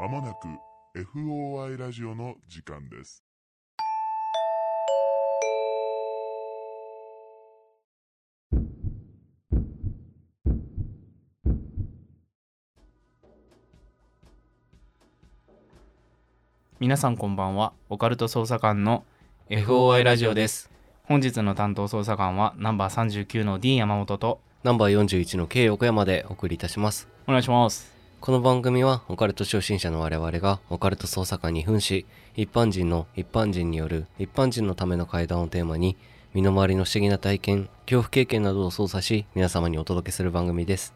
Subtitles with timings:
[0.00, 0.46] まもなく
[0.94, 3.24] FOI ラジオの時間です。
[16.78, 19.02] 皆さんこんばんはオカルト捜査官の
[19.50, 20.70] FOI ラジオです
[21.02, 27.08] 本日の担当捜査官はナンバー39の D 山本とナンバー41の K 横山でお送りいたします。
[27.26, 32.04] お願いしますこの番組はオカルト初心者の我々がオカルト捜査官に扮し、
[32.36, 35.96] 一般人の一般人による一般人のための会談をテーマに、
[36.34, 40.94] 身の回りの不思議な体験、恐怖経験などを操作し、皆様にお届けする番組です。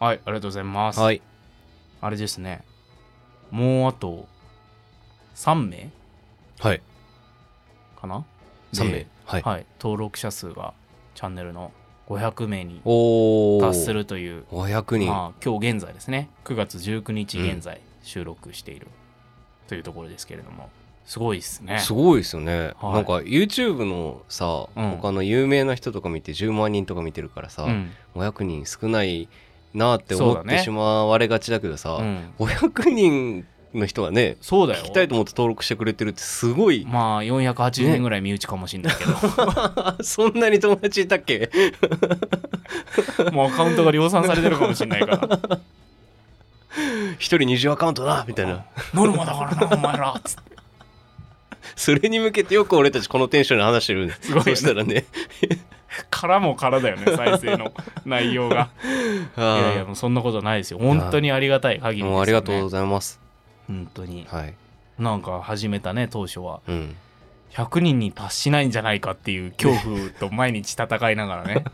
[0.00, 1.20] はいありがとうございます、はい。
[2.00, 2.64] あれですね
[3.50, 4.26] もうあと
[5.36, 5.90] 3名？
[6.60, 6.82] はい。
[8.00, 8.24] かな
[8.72, 9.06] ？3名で。
[9.26, 9.42] はい。
[9.42, 10.72] はい、登録者数が
[11.14, 11.72] チャンネルの
[12.08, 12.80] 500名に。
[13.60, 15.08] 達するという500人。
[15.08, 16.30] まあ、今日現在ですね。
[16.44, 18.88] 9月19日現在収録している。
[19.68, 20.70] というところですけれども、
[21.04, 21.78] すごいですね。
[21.78, 22.92] すごいですよね、はい。
[22.94, 24.90] なんか YouTube のさ、うん。
[24.92, 27.90] 他の有名な人とか見て10万人とか見てるからさ、うん。
[28.14, 29.28] 500人少ない
[29.74, 30.58] なって思っそうだね。
[30.58, 32.32] てしまわれがちだけどさ、うん。
[32.38, 34.82] 500人の人がねそうだよ。
[34.82, 39.12] 聞きたいと思って登録してくれてるってすごい、まあ480人ぐらい身内かもしれないけど、
[40.02, 41.50] そんなに友達いたっけ？
[43.32, 45.60] もうアカウントが量産されてるかもしれないから。
[47.18, 48.64] 一人20アカウントだみたいな。
[48.94, 50.14] ノルマだからなお前ら。
[50.16, 50.56] っつって
[51.76, 54.12] それに向けてよく俺たちこのテンションで話してる。
[54.20, 54.56] すごいよね。
[54.56, 55.04] そしたらね。
[56.10, 57.72] 殻も殻だよね再生の
[58.04, 58.70] 内容が。
[59.36, 60.78] いやいやもうそんなことないですよ。
[60.78, 63.20] 本当にありがたい限りですよ、ね、もうありがとうございます
[63.68, 64.26] 本当に。
[64.28, 64.54] はい。
[64.98, 66.60] なんか始めたね当初は。
[66.66, 66.96] うん。
[67.52, 71.64] 100人に達しないんじゃないかっていう恐怖と毎日戦いながらね。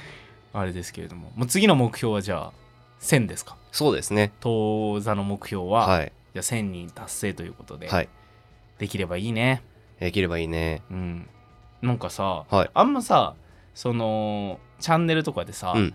[0.52, 1.32] あれですけれども。
[1.36, 2.52] もう次の目標はじゃあ
[3.00, 3.56] 1000ですか？
[3.70, 4.32] そうですね。
[4.40, 6.12] 当座の目標は、はい。
[6.34, 8.08] じゃあ1000人達成ということで、はい。
[8.78, 9.62] できればいいね。
[10.00, 10.82] できればいいね。
[10.90, 11.28] うん。
[11.80, 12.70] なんかさ、はい。
[12.74, 13.34] あんまさ
[13.74, 15.94] そのチャンネルとかでさ、うん。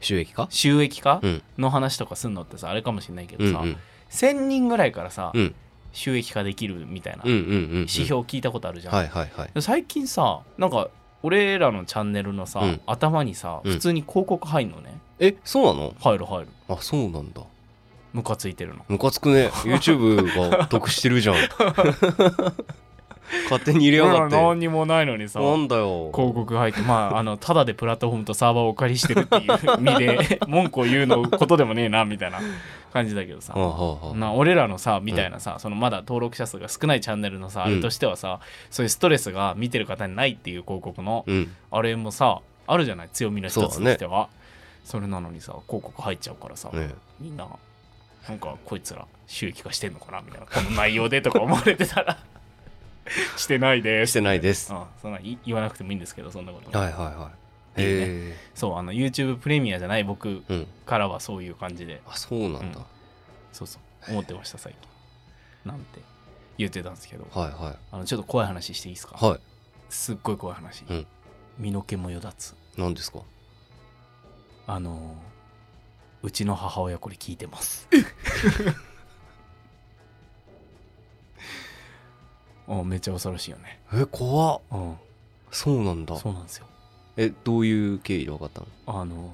[0.00, 0.46] 収益化？
[0.50, 1.42] 収益化うん。
[1.56, 3.76] の話とかすんのってさあれかもしれないけどさ、うんうん
[4.14, 5.54] 1000人ぐらいからさ、うん。
[5.92, 7.76] 収益化できるみたいなうんうんうんうん。
[7.80, 10.88] 指標聞いたことあるじゃん、最近さなんか
[11.22, 12.80] 俺らのチャンネルのさ、うん。
[12.86, 13.72] 頭にさうん。
[13.72, 15.94] 普通に広告入んのね、えそうなの？
[16.00, 16.48] 入る入る。
[16.68, 17.42] あそうなんだ。
[18.12, 18.84] ムカついてるの。
[18.88, 19.48] ムカつくね。
[19.64, 21.36] YouTube が得してるじゃん
[23.50, 24.36] 勝手に入れやがって。
[24.36, 25.40] 何にもないのにさ。
[25.40, 26.10] なんだよ。
[26.12, 32.40] 広告入ってまあ あのただでプラットフォームとサーバーをお借りしてるっていう意味で 文句を言うのことでもねえなみたいな
[32.92, 33.54] 感じだけどさ。
[34.14, 38.40] な俺らのさみたいなさ、そのまだ登録者数が少ないチャンネルのさ、あれとしてはさ
[38.70, 41.50] そういうストレスが見てる方にないっていう広告の、うん。
[41.70, 44.28] あれもさあるじゃない強みの一つとしては。
[44.84, 46.90] そ,、れなのにさ広告入っちゃうからさ、ね。
[47.18, 47.46] みんな
[48.28, 52.18] なんかこいつら収益化してんのかなみたいなこの内容でとか思われてたら
[53.36, 54.10] してないです。
[54.10, 54.72] してないです。
[54.72, 57.34] うん、そんな言言わなくてもいいんですけどそんなこと、はいはいはい。
[57.76, 60.66] へそうあの YouTube プレミアじゃない僕えうん。
[60.86, 62.00] からはそういう感じで。
[62.06, 62.80] あそうなんだ。
[63.52, 63.78] そうそ
[64.08, 64.10] う。
[64.10, 64.72] 思ってました最
[65.64, 65.70] 近。
[65.70, 66.00] なんて
[66.58, 67.26] 言ってたんですけど。
[67.32, 69.24] はいはあのちょっと怖い話していいですか、い。
[69.24, 69.38] は
[69.88, 71.06] すっごい怖い話、うん。
[71.58, 72.50] 身の毛もよだつ。
[72.50, 73.20] い何ですか？
[74.66, 75.34] あのー
[76.26, 77.86] うちの母親これ聞いてます
[82.68, 83.80] あめっちゃ恐ろしいよね。
[83.92, 84.60] え怖っ。
[84.70, 84.96] うん。
[85.50, 86.16] そうなんだ。
[86.16, 86.66] そうなんですよ。
[87.16, 88.66] えどういう経緯で分かったの？
[88.86, 89.32] あの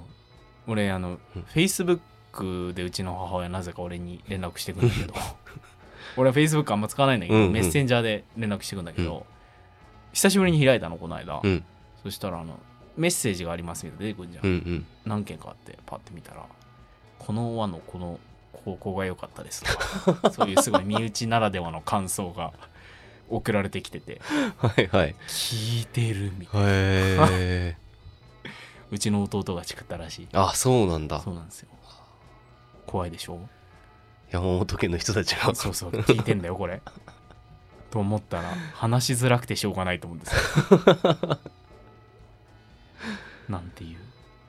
[0.66, 1.42] 俺あの、うん。
[1.54, 5.14] Facebook でうちの母親なぜか俺に連絡してくるんだけど。
[6.16, 7.52] 俺は Facebook あんま使わないんだけど、うんうん。
[7.52, 9.26] メッセンジャーで連絡してくるんだけど、
[10.12, 11.64] 久しぶりに開いたのこの間、うん。
[12.02, 12.58] そしたらあの
[12.96, 14.86] メッセージがありますみたいな出てくるじゃん、うんうん。
[15.06, 16.44] 何件かあってパッて見たら
[17.18, 18.18] この輪のこの
[18.64, 22.52] ここが良かったですとかそういうすごい身内ならではの感想が
[23.30, 24.20] 送られてきてて。
[24.58, 25.14] はいはい。
[25.28, 27.28] 聞いてるみたいな。
[28.90, 30.28] うちの弟がチクったらしい。
[30.32, 31.20] あそうなんだ。
[31.20, 31.68] そうなんですよ。
[32.86, 33.38] 怖いでしょ？
[34.30, 35.54] 山本家の人たちが。
[35.54, 35.90] そうそう。
[35.90, 36.82] 聞いてんだよこれ。
[37.90, 41.38] と思ったら話しづらくてしょうがないと思うんですよ。
[43.48, 43.98] なんていう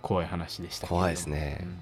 [0.04, 1.60] 怖い話でした怖いですね。
[1.63, 1.81] うん。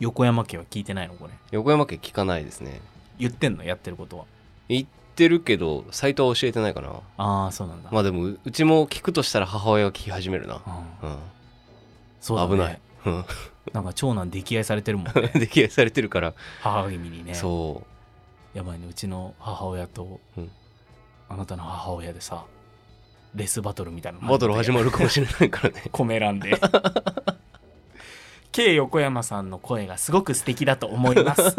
[0.00, 1.32] 横山家は聞いてないのこれ。
[1.50, 2.80] 横山家聞かないですね。
[3.18, 4.24] 言ってんのやってることは。
[4.68, 4.86] 言っ
[5.18, 6.90] てるけどサイトは教えてないかな。
[7.16, 10.62] ああそうなんだ、まあでもううちも聞くとしたら母親が聞き始めるな。
[11.02, 11.10] うん。
[11.10, 11.18] うん。
[12.20, 12.52] そうだね。
[12.52, 12.80] 危ない。
[13.06, 13.24] うん。
[13.74, 15.12] なんか長男溺愛されてるもんね。
[15.34, 16.34] 溺愛されてるから。
[16.62, 17.34] 母君にね。
[17.34, 17.82] そ
[18.54, 20.50] やばいねうちの母親と、うん。
[21.28, 22.44] あなたの母親でさ
[23.34, 25.82] レスバトルみたいなうバトル始まるかもしれないからね。
[25.92, 26.58] コメ欄で。
[28.52, 31.56] K 横山さんの声がすごく素敵だと思います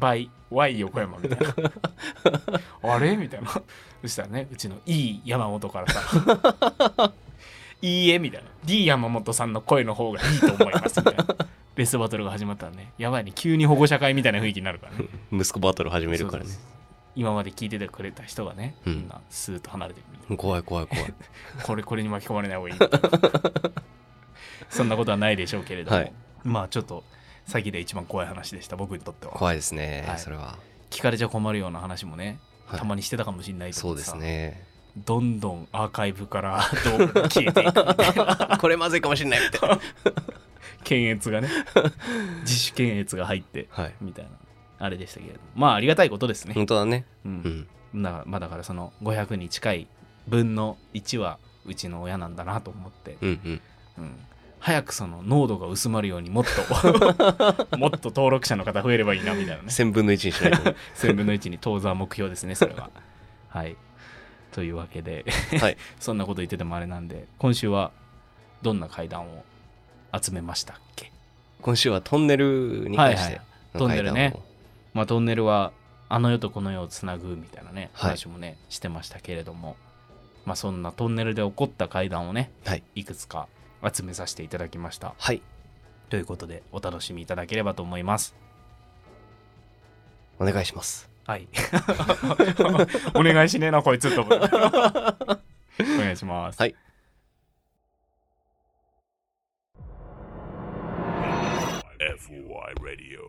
[0.00, 1.72] by Y 横山みたいな。
[2.94, 3.16] あれ？
[3.16, 3.48] みたいな。
[4.02, 7.12] そしたらねうちの E 山本からさ。
[7.82, 8.50] いいえみたいな。
[8.64, 11.26] D 山本さんの声の方がいいと思いますみたいな。
[11.76, 13.32] ベストバトルが始まったらねやばいね。
[13.34, 15.08] 急に保護者会みたいな雰囲気になるからね。
[15.32, 16.48] 息子バトル始めるからね。
[16.48, 16.80] そうそうそう。
[17.16, 18.94] 今まで聞いててくれた人がね、うん。
[18.96, 21.14] みんなスーッと離れてくる怖い怖い怖い。
[21.62, 22.76] これ これに巻き込まれない方がいい。
[24.68, 26.12] そんなことはないでしょうけれども、はい。
[26.44, 27.02] まあちょっと
[27.50, 29.32] 先で一番怖い話でした僕にとっては。
[29.32, 30.18] 怖いですね、はい。
[30.18, 30.58] それは、
[30.88, 32.78] 聞かれちゃ困るような話もね、はい。
[32.78, 34.64] たまにしてたかもしれないとそうですね。
[34.96, 37.72] どんどんアーカイブから動画が消えていく
[38.58, 39.80] これまずいかもしれないみたいな
[40.82, 41.48] 検閲がね。
[42.42, 43.94] 自主検閲が入ってはい。
[44.00, 44.30] みたいな。
[44.78, 45.44] あれでしたけれども。
[45.54, 47.04] まあありがたいことですね、本当だね。
[47.24, 47.66] うん。
[47.94, 48.02] うん。
[48.02, 49.88] だまあだからその500に近い
[50.26, 53.60] 分の1はうちの親なんだなと思って、うんうん。
[53.98, 54.18] うん、
[54.60, 59.68] 早くその濃度が薄まるようにもっと もっと登録者の方増えればいいなみたいなね。
[59.68, 60.58] 1000分の1にしないと。
[60.96, 62.90] 1000分の1に当座目標ですねそれは。
[63.48, 63.76] はい。
[64.52, 65.24] というわけで
[65.60, 65.76] はい。
[65.98, 67.90] そんなこと言っててもあれなんで今週は
[68.62, 69.44] どんな階段を
[70.20, 71.10] 集めましたっけ？
[71.62, 73.40] 今週はトンネルに関して
[73.74, 74.34] のトンネルね。
[74.92, 75.72] まあトンネルは
[76.10, 78.10] あの世とこの世をつなぐみたいなねはい。
[78.10, 79.76] 話もね、してましたけれども
[80.44, 82.82] まあそんなトンネルで起こった階段をねはい。
[82.94, 83.46] いくつか
[83.82, 85.14] 集めさせていただきました。
[85.18, 85.42] はい。
[86.08, 88.34] ということでお楽しみいただければと思います。
[90.38, 91.10] お願いします。
[91.26, 91.48] はい。
[93.14, 96.60] お願いしねえなこいつと お願いします。
[96.60, 96.74] はい。
[102.80, 103.20] Radio.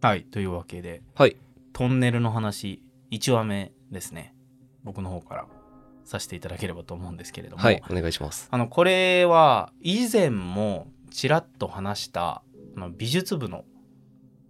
[0.02, 0.24] はい。
[0.24, 1.36] というわけではい。
[1.72, 4.34] トンネルの話1話目ですね
[4.84, 5.46] 僕の方から
[6.04, 8.48] させていただければと思うんですけれども、はいお願いします。
[8.50, 12.42] あのこれは以前もちらっと話した
[12.76, 13.64] あの美術部の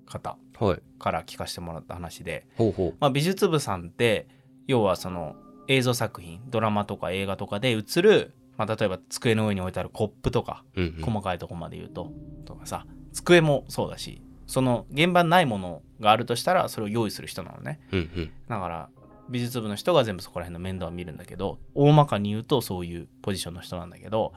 [0.07, 0.83] 方はい。
[0.99, 4.29] から聞かせてもらった話で、ほうほまあ、美術部さんって
[4.67, 5.37] 要はその
[5.69, 12.13] 映像作品ドラマとか映画とかで映る、まあ、例えば机の上に置いてあるコップとかう、うんうん、細かいとこまで言うと
[12.45, 17.79] とかさ机もそうだしその現場にないものがあるとしたらそれを用意する人なのね。
[17.93, 18.33] うんうん。
[18.49, 18.89] だから
[19.31, 24.33] 美術部の人が全部そこら辺の面倒を見るんだけど大まかに言うとそういうポジションの人なんだけど、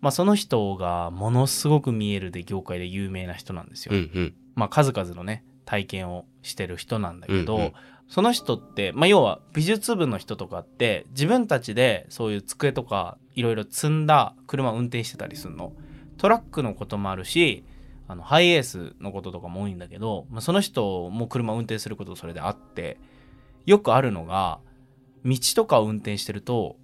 [0.00, 3.94] まあ、その人がものすごく見えるで業界で有名な人なんですよ。
[3.94, 4.34] うんうん。
[4.54, 7.72] まあ、数々のね体験をしてる人なんだけど、うんうん。
[8.08, 15.72] その人って、まあ、要は美術部の人とかって自分たちでそういう机とかいろいろ積んだ車を運転してたりするの。
[16.16, 17.64] トラックのこともあるし
[18.08, 22.98] あのハイエースのこととかも多いんだけど、まあ、その人も車を運転することそれであって
[23.68, 24.60] よくあるのが
[25.24, 26.76] 道とかを運転してると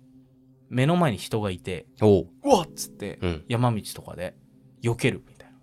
[0.68, 2.28] 目の前に人がいておう。
[2.44, 3.44] うわっつってうん。
[3.48, 4.36] 山道とかで
[4.82, 5.54] 避けるみたいな。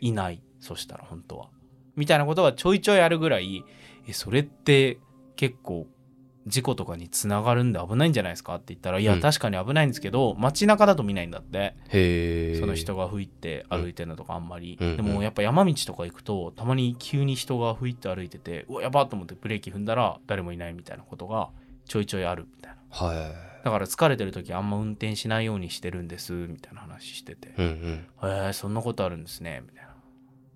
[0.00, 0.42] いない。
[0.60, 1.48] そしたら本当は。
[1.96, 3.64] みたいなことがちょいちょいあるぐらい
[4.06, 4.98] えそれって
[5.36, 5.86] 結構
[6.48, 9.20] 事故とかにつながるんで危ないんじゃないですかって言ったらいや、うん。
[9.20, 11.74] 確かに危ないんですけど街中だと見ないんだって。
[12.58, 14.96] その人が吹いて歩いてるのとかあんまり、うん。
[14.96, 21.50] でもやっぱ山道とか行くとたまに急に人が吹いて歩いててうわやばっと思ってブレーキ踏んだら誰もいないみたいなことが
[21.86, 22.78] ちょいちょいあるみたいな。
[22.90, 27.48] はだから疲れてる時あんま運転しないようにしてるんですみたいな話してて。
[27.48, 27.64] いうん
[28.22, 28.30] うん。
[28.30, 29.90] へえそんなことあるんですねみたいな。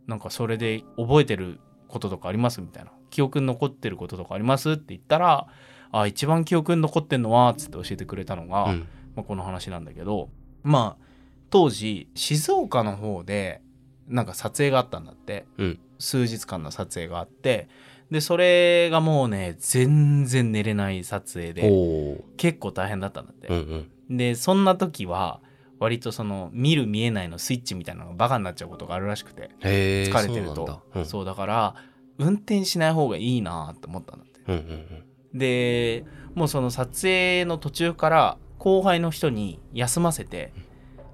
[0.07, 2.61] なんかそれで覚えてることとかあります？
[2.61, 2.91] みたいな。
[3.11, 4.71] 記憶に残ってることとかあります？
[4.73, 5.47] って言ったら
[5.93, 8.89] あ一番記憶に残ってんのはつって教えてくれたのが、うん。
[9.15, 10.31] まあ、この話なんだけど
[10.63, 11.05] まあ
[11.51, 13.61] 当時静岡の方で
[14.09, 15.79] なんか撮影があったんだって、うん。
[15.99, 17.69] 数日間の撮影があって。
[18.11, 24.17] でそれがもうね全然寝れない撮影おでお結構大変だったんだって、うんうん。
[24.19, 25.41] でそんな時は
[25.79, 30.55] 割とその見る見えないのスイッチみたいなのがバカになっちゃうことがあるらしくて疲れてると。
[30.55, 30.81] そうだ。
[30.95, 31.07] うん。
[31.07, 31.75] そうだから
[32.19, 34.41] 運転しない方がいいなって思ったんだって。
[34.47, 35.05] うんうん
[35.35, 40.53] でもうその撮影の途中から後輩の人に休ませて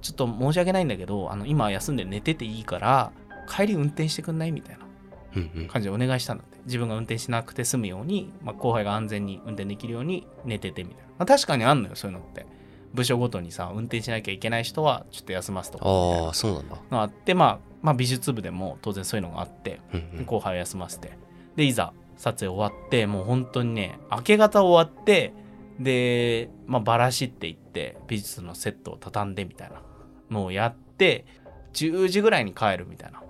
[0.02, 3.12] ちょっと申し訳ないんだけどあの今休んで寝てていいから
[3.48, 4.52] 帰り運転してくんない？
[4.52, 6.58] みたいな感じでお願いしたんだって。
[6.66, 12.46] 自分が運転しなくて済むように、まあ、後輩が安全に運転できるように寝ててみたいな、まあ、確かにあんのよそういうのって。
[12.94, 16.76] 部署ごとにさ運転しなきゃいけない人はちょっと休ますとかああそうなんだ。
[16.90, 19.80] あって、まあ、まあ美術部でも当然そういうのがあって
[20.26, 21.12] 後輩を休ませて。
[21.54, 25.32] でいざ撮影終わってもう本当にね明け方終わって
[25.80, 29.82] で、まあ、バラシって言って美術のセットを畳んでみたいな
[30.30, 31.24] のをやって
[31.72, 33.22] 10時ぐらいに帰るみたいな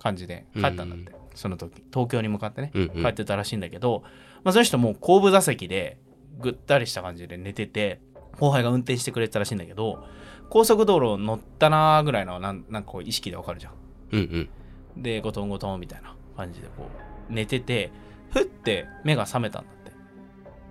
[0.00, 1.82] 感じで帰ったんだって、その時。
[1.92, 3.02] 東京に向かってねうんうん。
[3.02, 4.02] 帰ってたらしいんだけど、
[4.42, 5.98] まあ、その人もう後部座席で
[6.40, 8.00] ぐったりした感じで寝てて
[8.38, 10.04] 後輩が運転してくれてたらしいんだけど
[10.50, 13.72] 高速道路乗ったなーぐらいのなんなんかこう意識でわかるじゃん。
[14.12, 14.48] うん
[14.96, 15.02] うん。
[15.02, 16.88] でゴトンゴトンみたいな感じでこ
[17.30, 17.90] う寝てて
[18.34, 19.92] ふって目が覚めたんだって。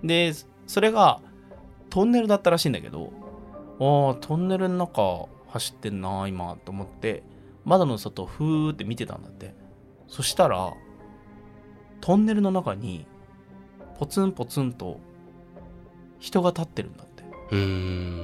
[0.06, 0.32] で
[0.66, 1.20] それが
[1.90, 3.12] トンネルだったらしいんだけど
[3.80, 7.22] ああトンネルの中走ってんな今と思って
[7.64, 9.54] 窓の外をふーって見てたんだって。
[10.06, 10.74] そしたら
[12.00, 13.06] トンネルの中に
[13.98, 15.00] ポツンポツンと
[16.18, 17.24] 人が立ってるんだって。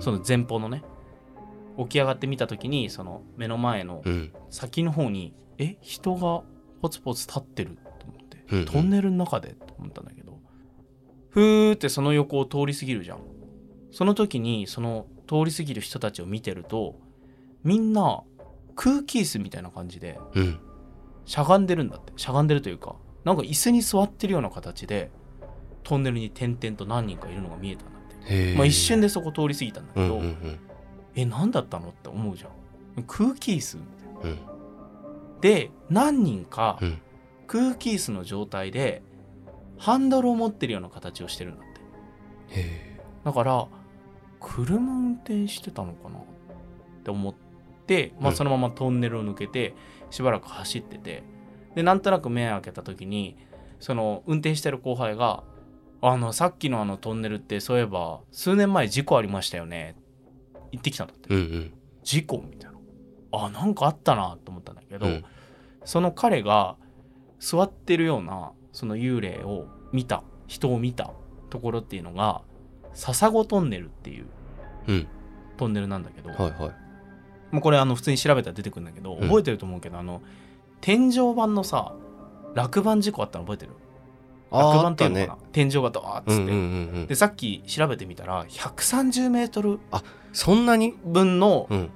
[0.02, 0.82] その前方のね。
[1.78, 4.32] 起き上がってみた時にその目の前のうん。
[4.50, 5.78] 先の方にえ？
[5.80, 6.42] 人が
[6.82, 7.78] ポツポツ立ってる
[8.50, 8.64] うんうん。
[8.66, 10.38] トンネルの中でと思ったんだけど
[11.30, 13.18] ふーってその横を通り過ぎるじゃん。
[13.92, 16.96] その時にその通り過ぎる人たちを見てると
[17.64, 18.22] みんな
[18.76, 20.58] 空気椅子みたいな感じでうん。
[21.24, 22.12] しゃがんでるんだって。
[22.16, 25.10] しゃがんでるというかなんか椅子に座ってるような形で
[25.82, 27.92] トンネルに点々と何人かいるのが見えたんだ
[28.24, 30.58] って、まあ、一瞬でそこ通り過ぎたんだけど、うんうんうん。
[31.14, 33.04] え何だったのって思うじゃん。
[33.06, 33.82] 空気椅子み
[34.22, 34.36] たいな。
[34.36, 35.40] うん。
[35.40, 37.00] で何人かうん
[37.50, 39.02] 空気椅子の状態で
[39.76, 42.60] ハンドルを持ってるような形をしてるんだって。
[42.60, 43.00] へえ。
[43.24, 43.66] だから
[44.38, 46.20] 車運転してたのかな？
[46.20, 46.22] っ
[47.02, 47.34] て思っ
[47.88, 48.36] て、まあ、うん。
[48.36, 49.74] そのままトンネルを抜けて
[50.10, 51.24] しばらく走ってて。
[51.74, 53.36] でなんとなく目を開けた時に
[53.80, 55.42] その運転してる後輩が
[56.02, 59.96] 「あのさっきのあのトンネルってそういえば数年前事故ありましたよね」
[60.70, 61.34] 言ってきたんだって。
[61.34, 61.72] うんうん。
[62.04, 62.44] 事故？
[62.48, 62.78] みたいな。
[63.32, 65.24] あなんかあったなと思ったんだけど、うん。
[65.84, 66.76] その彼が
[67.40, 71.10] 座ってるようなその幽霊を見た人を見た
[71.48, 72.42] ところっていうのが
[72.94, 74.26] 笹子トンネルっていう
[74.86, 75.08] うん。
[75.56, 76.70] トンネルなんだけど、はいはい。
[77.50, 79.22] もうこれあの普通に調べたら出てくるんだけど、うん。
[79.22, 80.22] 覚えてると思うけどあの
[80.80, 81.94] 天井板のさ
[82.54, 83.72] 落盤事故あったの覚えてる？
[84.50, 86.56] 落あーあ盤っっていうのかな、天井がドーッつって、うんうんうんう
[87.04, 87.06] ん。
[87.06, 89.78] でさっき調べてみたら130メートル
[90.32, 90.94] そんなに？
[91.04, 91.90] 分のうん。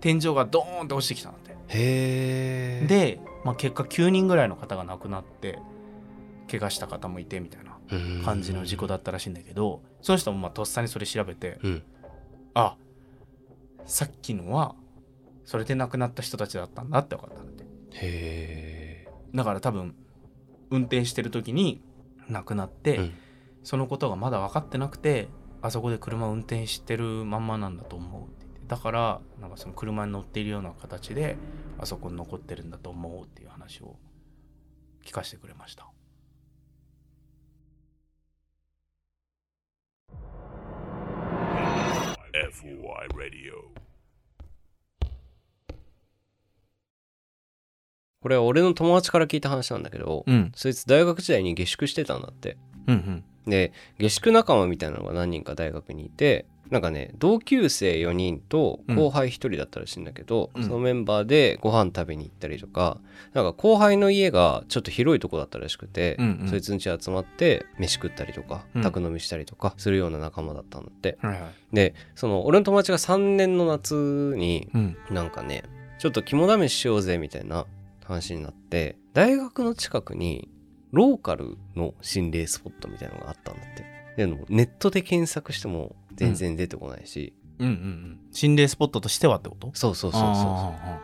[0.00, 1.52] 天井がドーンって落ちてきたんだって。
[1.52, 5.58] へえで、まあ、結果9人ぐらいの方が亡くなって
[6.50, 7.78] 怪我した方もいてみたいな
[8.24, 11.82] 感じの事故だったらしいんだけどその人もまあとっさにそれ調べてうん。
[12.54, 12.76] あ
[13.86, 14.74] さっきのは
[15.44, 17.64] それで亡くなった人たちだったんだって分かったんだって。
[19.34, 19.94] だから多分
[20.70, 21.82] 運転してる時に
[22.28, 23.12] 亡くなって、うん。
[23.62, 25.28] そのことがまだ分かってなくて
[25.62, 28.39] あそこで車を運転してるまんまなんだと思う
[28.70, 31.36] だからなんかその車に乗っているような形で
[31.76, 33.96] あそこに残ってるんだと思うっていう話を
[35.04, 35.88] 聞かせてくれました。
[42.32, 43.54] FOI Radio
[48.22, 50.52] これは俺の友達から聞いた話なんだけど、うん。
[50.54, 52.56] そいつ大学時代に下宿してたんだって。
[52.86, 53.50] うんうん。
[53.50, 60.62] で下宿仲間みたいなのが何人か大学にいてなんかね同級生4人と後輩1人だったらしいんだけど、うん。
[60.62, 62.98] そのメンバーでご飯食べに行ったりとか
[63.32, 66.48] なんか後輩の家がちょっと広いとこだったらしくて、うんうん。
[66.48, 68.82] そいつん家集まって飯食ったりとかうん。
[68.82, 71.50] 宅飲みしたりとかするような仲間だったんだって、はいはい。
[71.72, 74.96] でその俺の友達が3年の夏にうん。
[75.10, 75.64] なんかね
[75.98, 77.66] ちょっと肝試ししようぜみたいな
[78.04, 80.48] 話になって大学の近くに
[80.92, 83.84] ローカルの心霊スポットみたいなのがあったんだって。
[84.16, 85.94] でもネットで検索しても
[86.26, 88.20] 全然出てこないし、うんうんうん。
[88.32, 89.70] 心霊スポットとしてはってこと？
[89.74, 90.44] そうそうそうそうそう。
[90.44, 91.00] あ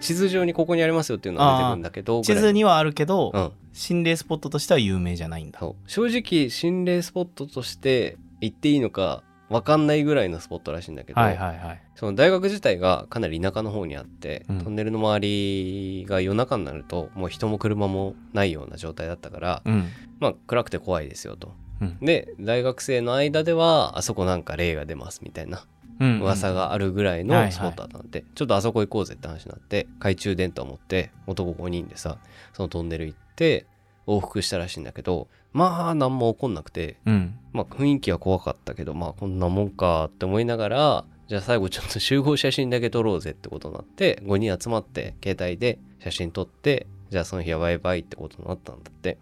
[0.00, 3.52] 地図上にここにありますよっていうのは出てくるんだけどー地図にはあるけど、うん。
[3.72, 5.60] 心霊スポットとしては有名じゃないんだ。
[5.86, 11.82] 正直心霊スポットとして行っていいのか分かんないぐらいのスポットらしいんだけど、はいはいはい。
[11.94, 14.58] その大学自体がかなり田舎の方にあって、うん。
[14.58, 21.52] トンネルの周りが夜中になるともう人も車もないような状態だったから、うんまあ暗くて怖いですよと。
[21.82, 21.98] うん。
[22.00, 25.64] で大学生の間ではあそこなんか霊が出ますみたいな
[26.00, 32.18] うん噂があるぐらいのスポットだったので、ちょっとあそこ行こうぜって話になって懐中電灯を持って男5人でさ
[32.52, 33.66] そのトンネル行って
[34.06, 37.38] 往復したらしいんだけどまあ何も起こんなくてうん。
[37.52, 49.18] まあ雰囲気は怖かったけどまあこんなもんかって思いながらじゃあ最後ちょっと集合写真だけ撮ろうぜってことになって5人集まって携帯で写真撮ってじゃあその日はバイバイってことになったんだって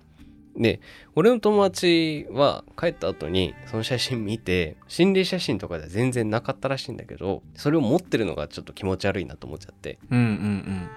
[0.56, 0.80] で
[1.14, 9.98] 俺の友達は帰った後にその写真見て心霊写真とかでは全然なかったらしいんだけどそれを持ってるのがちょっと気持ち悪いなと思っちゃって。
[10.10, 10.90] うんうん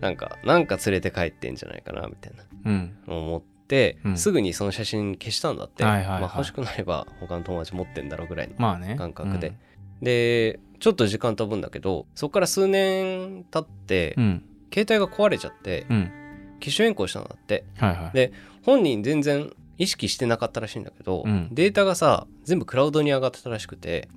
[0.00, 2.44] なんかなんか連れて帰ってんじゃないかなみたいな。
[2.66, 2.96] うん。
[3.06, 4.18] うん思って、うん。
[4.18, 6.20] すぐにその写真消したんだって、はいはいはい。
[6.22, 8.96] まあ、欲しくなれば他の友達持ってんだろうぐらいのまあね。
[8.96, 9.54] 感覚で。
[10.02, 14.44] でちょっと時間飛ぶんだけどそこから数年経って、うん。
[14.72, 16.10] 携帯が壊れちゃってうん。
[16.60, 17.64] 機種変更したんだって。
[17.76, 18.14] はいはい。
[18.14, 18.32] で
[18.66, 21.48] 本人全然意識してなかったらしいんだけど、うん。
[21.52, 24.08] データがさ全部クラウドに上がってたらしくて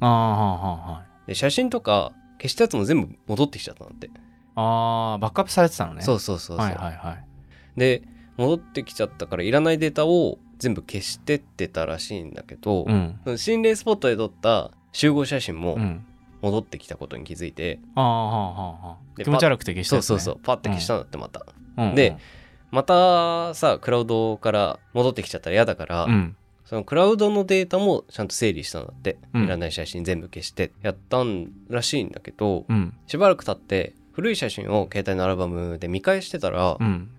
[1.27, 4.09] で写真とか消したやつも全部戻ってきちゃったんだって、
[4.55, 6.01] あーバックアップされてたのね。
[6.01, 7.79] そううそうそうそう、はいはいはい。
[7.79, 8.01] で
[8.37, 13.37] 戻ってきちゃったからいらないデータを全部消してってたらしいんだけど、うん。
[13.37, 16.05] 心霊スポットで撮った集合写真もうん。
[16.41, 20.01] 戻ってきたことに気づいて、ああはあはあ気持ち悪くて消したね。
[20.01, 20.41] そうそうそう。
[20.41, 21.45] パッて消したんだってまた、
[21.77, 21.95] うん。
[21.95, 22.15] で
[22.71, 26.35] またさクラウドから戻ってきちゃったら嫌だから、うん。
[26.65, 29.43] そのクラウドのデータもちゃんと整理したんだって、うん。
[29.45, 32.93] いらない写真全部消してやったんらしいんだけど、うん。
[33.07, 37.09] しばらく経って古い写真を携帯のアルバムで見返してたら、うん。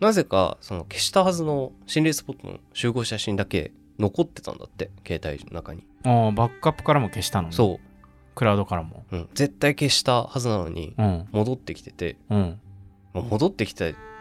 [0.00, 7.54] なぜかその消したはずの心霊スポットの集合写真だけ残ってたんだって携帯の中に、ああバックアップからも消したのね。
[7.54, 7.78] そ
[8.34, 9.04] クラウドからも。
[9.12, 11.28] う、うん、絶対消したはずなのにうん。
[11.30, 12.16] 戻ってきてて。
[12.30, 12.60] うん。
[13.12, 13.74] 戻ってき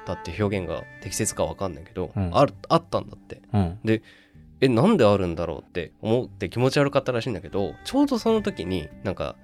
[0.10, 2.36] てたって表現が適切かわかんないけど、うん。
[2.36, 3.42] あるあったんだって。
[3.54, 3.80] うん。
[4.62, 9.38] えなんであるんだろうって思って気持ち悪かったらしいんだけどちょうどその時になんか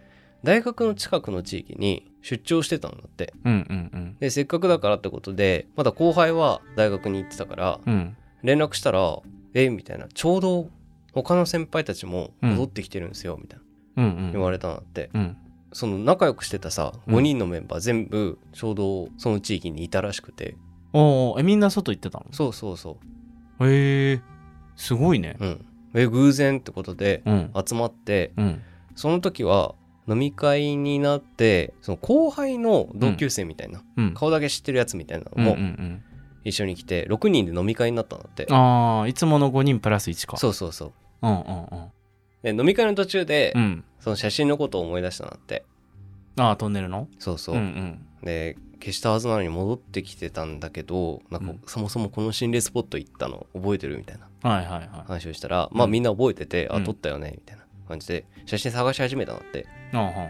[0.43, 3.33] 大学の近くの地域に出張してたんだって。
[3.45, 4.17] うんうんうん。
[4.19, 8.17] でせっかくだからってことでまだ後輩は大学に行ってたからうん。
[8.43, 9.19] 連絡したら
[9.53, 10.07] 「えみたいな。
[10.13, 10.69] ちょうど
[11.13, 13.59] 他の先輩たちも戻ってきてるんですよ、みたい
[13.95, 14.03] な。
[14.03, 14.31] うんうん。
[14.33, 15.09] 言われたんだって。
[15.13, 15.37] うん
[15.75, 17.15] その仲良くしてたさうん。
[17.15, 20.55] 5人のメンバー全部ちょうどその地域にいたらしくて、
[20.93, 22.97] おおえみんな外行ってたそうそうそ
[23.59, 24.21] のへえ
[24.77, 25.35] すごいね。
[25.41, 25.65] ううん。
[25.93, 27.51] え偶然ってことでうん。
[27.67, 28.61] 集まってうん。
[28.95, 29.75] その時は
[30.07, 34.13] 飲み会になってその後輩の同級生みたいな、うん。
[34.13, 36.03] 顔だけ知ってるやつみたいなうんのもうんうん
[36.45, 40.37] 一緒に来て6人で飲み会になったんだって、ああいつもの5人プラス1か。
[40.37, 40.93] そうそうそう。
[41.23, 41.91] うんうん
[42.53, 43.61] で飲み会の途中で、うん。
[43.61, 45.65] うんその写真のことを思い出したんだって。
[46.37, 47.07] ああトンネルの？
[47.17, 48.05] そうそう、うんうん。
[48.23, 51.61] で消したはずなのに戻ってきてたんだけどなんかうん。
[51.65, 54.29] そもそもこの心霊スポット行ったの覚えてるみたいな。
[54.47, 54.89] はいはいはい。
[55.07, 56.75] 話をしたら、まあみんな覚えてて、うん。
[56.75, 59.65] あ撮ったよねみたいな感じで写真探し始めたんだって。
[59.93, 60.29] ああはあはあ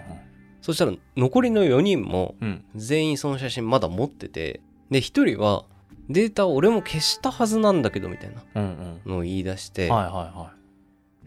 [0.61, 2.63] そしたら残りの4人もうん。
[2.75, 5.65] 全員その写真まだ持っててで1人は
[6.09, 9.11] データを俺も消したはずなんだけどみたいなうんうん。
[9.11, 10.53] のを言い出して、はいはいは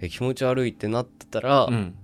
[0.00, 1.94] え気持ち悪いってなってたら、いうん。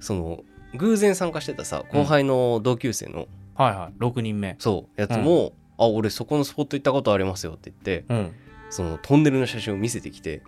[0.00, 0.40] その
[0.74, 4.02] 偶然参加してたさ後輩の同級生の、はいはい。
[4.02, 4.56] 6人目。
[4.58, 8.32] そうやつも、あ俺そこのスポット行ったことありますよって言ってうん。
[8.70, 10.42] そのトンネルの写真を見せてきて、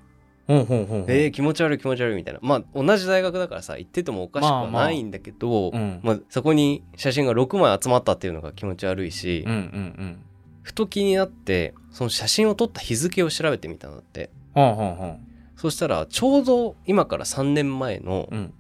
[0.47, 1.05] ほうほうほうほう。
[1.09, 2.41] えー、気持ち悪い気持ち悪いみたいな。
[2.43, 6.01] まあ同じ大学だからさ行っててもおかしくはないんだけど、まあまあうん。
[6.03, 10.19] まあそこに写真が6枚集まったっていうのが気持ち悪いし、うんうん
[10.63, 14.31] ふと気になってその写真を撮った日付を調べてみたんだって。
[14.55, 15.34] うんほうほうほう
[15.65, 18.53] そしたらちょうど今から3年前のうん。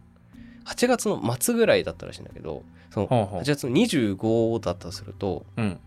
[0.64, 3.40] 8月の末ぐらいだったらしいんだけどそのほうほう。
[3.42, 5.78] 8月の25だったとするとうん。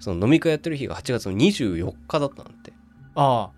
[0.00, 2.72] その飲み会やってる日が8月の24日だったんだって。
[3.14, 3.50] あ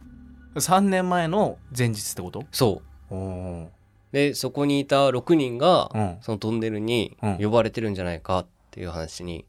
[0.57, 0.59] あ。
[0.59, 2.43] 3年前の前日ってこと？
[2.51, 3.69] そう。
[4.11, 6.17] でそこにいた6人がうん。
[6.23, 7.37] そのトンネルにうん。
[7.37, 9.47] 呼ばれてるんじゃないかっていう話に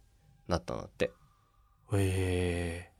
[0.48, 1.06] なったんだって。
[1.06, 1.12] へ
[1.94, 2.91] え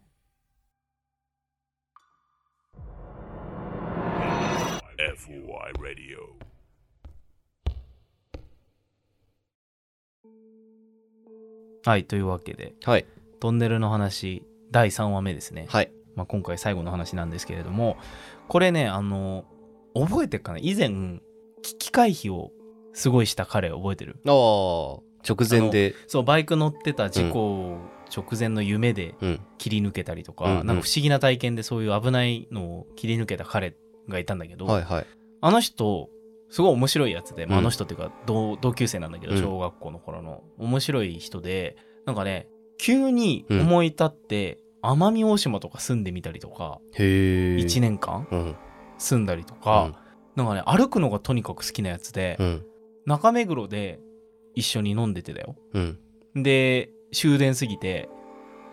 [5.02, 6.20] FOI Radio.
[11.84, 13.08] はいというわけではい。
[13.40, 15.92] トンネルの話第3話目ですね、はい。
[16.16, 17.98] まあ、今回最後の話なんですけれども
[18.48, 19.46] これねあの
[19.96, 20.60] 覚えてるかな？
[20.60, 21.20] 以前
[21.64, 22.52] 危機回避を
[22.94, 24.20] すごいした彼覚えてる？
[24.28, 24.32] ああ
[25.28, 25.96] 直前で。
[26.06, 27.80] そうバイク乗ってた事故
[28.16, 29.42] 直前の夢でうん。
[29.58, 30.68] 切り抜けたりとか、うんうん。
[30.68, 33.74] なんか不思議な体験でそういう危ないのを切り抜けた彼
[34.08, 35.06] がいたんだけど、はいはい。
[35.42, 36.10] あの人
[36.50, 37.64] すごい面白いやつで、まあ、うん。
[37.64, 39.42] あの人っていうか同同級生なんだけどうん。
[39.42, 40.44] 小学校の頃の。
[40.58, 48.56] 面白い人でなんかね急に思い立って奄美大島とか住んでみたりとかへえ1年間うん。
[48.98, 49.98] 住んだりとか、
[50.36, 52.66] なんかね歩くのがとにかく好きなやつで、うん。
[53.06, 54.00] 中目黒で
[54.54, 55.56] 一緒に飲んでてだよ。
[55.74, 56.00] うん。
[56.36, 58.10] で終電過ぎて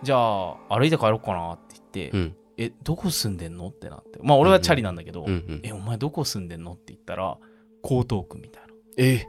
[0.02, 3.68] じゃあ歩いて帰ろうかなって言って、うんえどこ住んでんの？
[3.68, 4.18] ってなって。
[4.20, 5.60] まあ俺はチャリなんだけど、うんうん。
[5.62, 6.72] えお前どこ住んでんの？
[6.72, 7.38] って言ったら
[7.84, 8.68] 江東区みたいな。
[8.96, 9.28] え？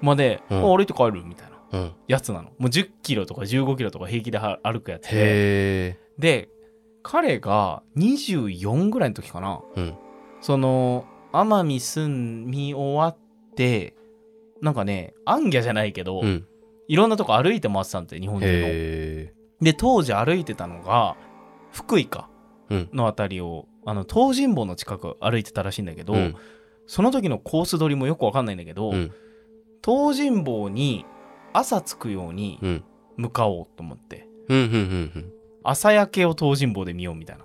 [0.00, 0.58] まで、うん。
[0.58, 1.78] あ歩いて帰るみたいな。
[1.78, 1.92] うん。
[2.06, 2.44] やつなの。
[2.44, 5.98] もう1 0キロとか1 5キロとか平気では歩くやつで。
[6.18, 6.48] で
[7.02, 9.60] 彼が24ぐらいの時かな。
[9.76, 9.94] うん。
[10.40, 13.16] その奄美住み終わっ
[13.56, 13.94] て
[14.62, 16.46] なんかねアンギャじゃないけど、うん。
[16.88, 18.68] いろんなとこ歩いて回ってたんだって日本中の。
[19.60, 21.14] で当時歩いてたのが
[21.72, 22.30] 福井か。
[22.30, 22.37] うん
[22.70, 26.36] の辺りをあの東尋坊の近く歩いてたらしいんだけど、うん。
[26.86, 29.12] その時のコース取りもよくわかんないんだけど、うん。
[29.84, 31.04] 東尋坊に
[31.52, 32.84] 朝着くようにうん。
[33.16, 34.66] 向かおうと思って、うんうんう
[35.18, 35.32] ん
[35.64, 37.44] 朝焼けを東尋坊で見ようみたいな。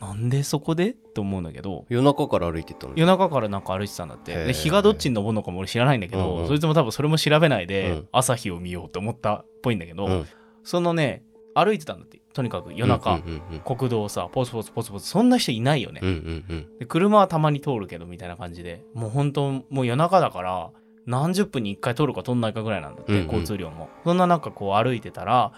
[0.00, 0.90] なんでそこで？
[0.90, 4.44] って思うんだけど夜中から歩いてったの夜中からなんか歩いてたんだって。
[4.44, 8.08] で日がどっちに昇るのかも俺知らないんだけど、うんうんそいつも多分それも調べないで、うん。
[8.12, 10.26] 朝日を見ようって思ったっぽいんだけど、うん。
[10.62, 12.20] そのね歩いてたんだって。
[12.32, 15.08] とにかく夜中、うんうんうん国道をさポツポツポツポツ。
[15.08, 16.78] そんな人いないよね、うんうんうん。
[16.78, 18.82] で車はたまに通るけどみたいな感じで。
[18.92, 20.70] もう本当もう夜中だから
[21.06, 23.24] 何十分に1回通るか通んないかぐらいなんだって、うんうん。
[23.26, 23.88] 交通量も。
[24.04, 25.52] そんな中こう歩いてたら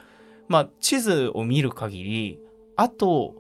[0.49, 2.41] まあ地図を見る限り
[2.77, 3.35] あと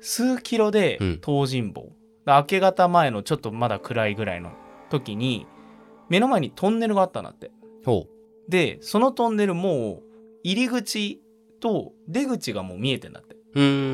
[0.00, 1.20] 数キロでうん。
[1.24, 1.92] 東尋坊、
[2.24, 4.52] だ明け方前のちょっとまだ暗いぐらいの
[4.90, 5.46] 時に
[6.08, 7.50] 目の前にトンネルがあったんだって。
[7.84, 8.06] ほ
[8.48, 10.02] でそのトンネルもう
[10.44, 11.20] 入り口
[11.66, 13.36] と出口がもう見えてんだって。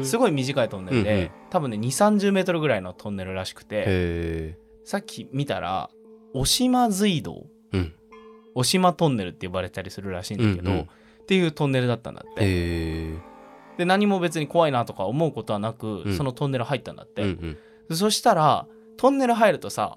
[0.05, 1.31] すごい短いトンネルで、うんうん。
[1.51, 5.89] 多分ね2 3 0メートルぐらいのトンネルらしくてさっき見たら
[6.35, 7.47] 渡島隧道。
[7.73, 7.95] うん。
[8.55, 10.83] 渡島トンネルって呼ばれたりするらしいんだけど、うんうん。
[10.83, 10.87] っ
[11.27, 13.13] ていうトンネルだったんだって。
[13.79, 16.17] で何も別に怖いなとか思うことはなく、うん。
[16.17, 17.59] そのトンネル入ったんだって、うんうん。
[17.89, 19.97] でそしたらトンネル入るとさ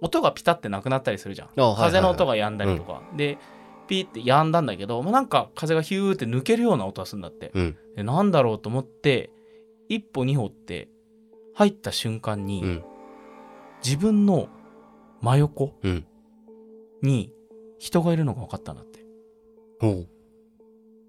[0.00, 1.90] 音がピタってなくなったりするじゃん、あはいはいはい。
[1.92, 3.38] 風の音が止んだりとか、で
[3.86, 7.76] ピーって止んだんだけど、まあ、なんか風がヒューって抜けるような音がするんだって、うん。
[7.96, 9.30] でなんだろうと思って
[9.88, 10.88] 一歩二歩って
[11.54, 12.84] 入った瞬間に、うん。
[13.84, 14.48] 自分の
[15.20, 16.06] 真横うん。
[17.02, 17.32] に
[17.78, 19.00] 人がいるのが分かったんだって。
[19.80, 20.08] ほう。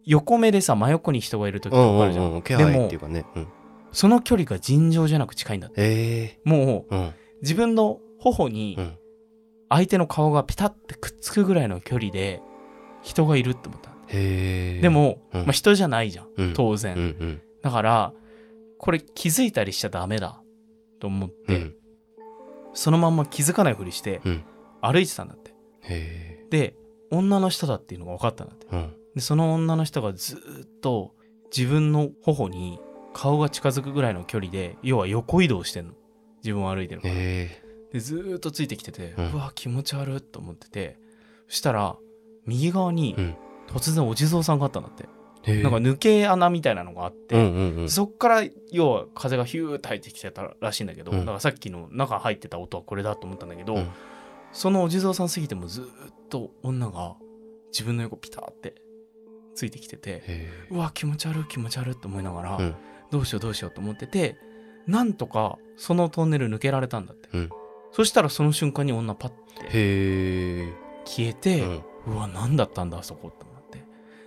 [0.05, 3.25] 横目でさ真横に人がいる時ってうんう分かるじゃん,、んうん気配っていうかね。
[3.35, 3.47] うん。
[3.91, 5.81] その距離が尋常じゃなく近いんだって。
[5.81, 6.39] へえ。
[6.43, 7.13] もううん。
[7.41, 8.97] 自分の頬にうん。
[9.67, 12.39] 相手の顔がピタッてくっつくぐらいの距離で
[13.05, 13.91] 人がいるって思った。
[14.11, 15.41] でも、うん。
[15.43, 16.27] まあ、人じゃないじゃん。
[16.37, 16.53] うん。
[16.53, 17.41] 当然、うんうん。
[17.61, 18.13] だから
[18.79, 20.41] これ気づいたりしちゃダメだ。
[20.99, 21.75] と思って、うん。
[22.73, 24.43] そのまんま気づかないふりしてうん。
[24.81, 25.53] 歩いてたんだって。
[25.81, 26.75] へで
[27.11, 28.67] 女の人だっていうのが分かったんだって。
[29.13, 31.13] でその女の人がずーっと
[31.55, 32.79] 自分の頬に
[33.13, 35.93] 顔が近づくぐらいの距離で要は横移動してんの。
[36.43, 37.13] 自分を歩いてるから。
[37.13, 37.49] で
[37.93, 40.97] ずーっとついてきてて、ううんわ気持ち悪いと思ってて。
[41.47, 41.95] そしたら
[42.45, 43.35] 右側にうん。
[43.67, 45.07] 突然お地蔵さんがあったんだって、
[45.63, 47.89] なんか抜け穴みたいなのがあって、うんうんうん。
[47.89, 51.19] そっから要は風がヒューって入ってきてたらしいんだけど、うん。
[51.21, 53.89] だからさっきの中入ってた音はこれだと思ったんだけど、うん。
[54.51, 55.89] そのお地蔵さん過ぎてもずーっ
[56.29, 57.15] と女が
[57.71, 58.75] 自分の横ピタって
[59.55, 60.23] ついてきてて、
[60.69, 62.75] うわ気持ち悪い気持ち悪いって思いながら、うん。
[63.09, 64.37] どうしようどうしようと思ってて
[64.85, 67.49] なんとかそのトンネル抜けられたんだって、うん。
[67.91, 70.73] そしたらその瞬間に女パッて
[71.05, 71.63] 消えて、
[72.07, 73.83] ううんわ何だったんだあそこって思って。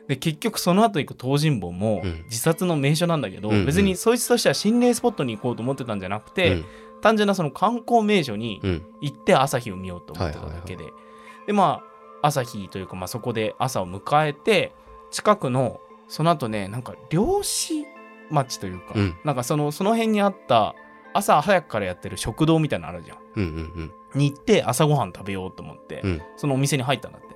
[0.08, 2.24] で結局その後行く東尋坊もうん。
[2.24, 3.66] 自殺の名所なんだけど、うんうん。
[3.66, 6.64] 別にそいつとしては心霊スポットに行こうと思ってたんじゃなくて、うん。
[7.00, 8.82] 単純なその観光名所にうん。
[9.00, 10.84] 行って朝日を見ようと思ってただけで、
[11.46, 11.82] でま
[12.20, 14.72] あ朝日というか、まあ、そこで朝を迎えて
[15.10, 17.84] 近くのその後ねなんか漁師
[18.30, 19.16] 町というか、うん。
[19.24, 20.74] なんかそのその辺にあった
[21.14, 23.46] 朝早くからやってる食堂みたいなのあるじゃんうんう
[23.82, 23.92] ん。
[24.14, 26.22] に行って朝ごはん食べようと思って、うん。
[26.36, 27.27] そのお店に入ったんだって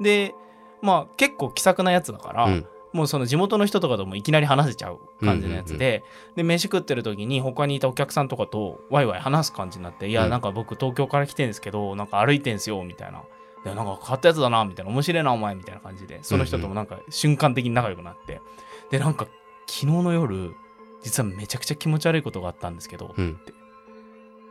[0.00, 0.34] で
[0.82, 2.66] まあ結構気さくなやつだから、うん。
[2.92, 6.02] もうその地元の人とかともいきなり話せちゃう感じのやつで、
[6.34, 10.30] で飯食ってる時に他にいたお客さんとかとワイワイ話す感じになって「いやうん。
[10.30, 13.22] なんか僕東京から来てんですけどなんか歩いてんすよ」みたいな
[13.64, 16.18] 「でなんか変わったやつだな」みたいな「面白いなお前」みたいな感じで。
[16.22, 18.40] その人ともなんか瞬間的に仲良くなって。
[18.90, 19.28] でなんか
[19.68, 20.56] 昨日の夜
[21.02, 23.38] 実はめちゃくちゃ気持ち悪いことがあったんですけど、うん。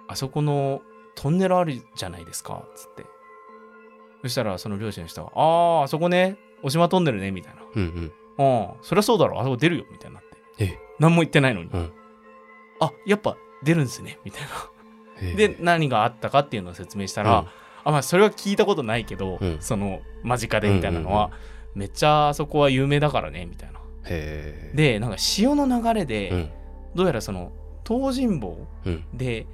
[0.07, 0.81] あそこの
[1.15, 3.03] トンネルあるじゃないですかつって
[4.21, 7.61] そしたらその漁師の人が「あああそこね渡島トンネルね」みたいな。
[7.75, 8.11] うんうん
[8.81, 10.37] そりゃそうだろ、あそこ出るよ、みたいになって。
[10.63, 10.79] ええ。
[10.97, 11.69] 何も言ってないのに。
[11.73, 11.91] うん
[12.79, 14.41] あ、やっぱ出るんですね、みたい
[15.21, 15.35] な。
[15.35, 17.47] で、何があったかっていうのを説明したら、うん。
[17.83, 19.57] あ、まあ、それは聞いたことないけど、うん。
[19.59, 21.79] その、間近でみたいなのは、うんうん。
[21.81, 23.79] めっちゃあそこは有名だからね、みたいな。
[23.79, 24.71] へえ。
[24.73, 26.49] で、なんか潮の流れで、うん。
[26.95, 27.51] どうやらその、
[27.85, 29.05] 東尋坊うん。
[29.13, 29.45] で